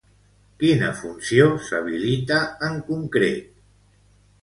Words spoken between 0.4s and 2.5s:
Quina funció s'habilita